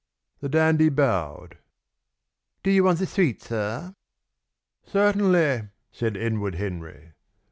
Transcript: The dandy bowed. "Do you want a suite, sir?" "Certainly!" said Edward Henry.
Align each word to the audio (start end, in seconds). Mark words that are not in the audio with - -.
The 0.39 0.49
dandy 0.49 0.89
bowed. 0.89 1.59
"Do 2.63 2.71
you 2.71 2.85
want 2.85 3.01
a 3.01 3.05
suite, 3.05 3.43
sir?" 3.43 3.93
"Certainly!" 4.83 5.67
said 5.91 6.17
Edward 6.17 6.55
Henry. 6.55 7.11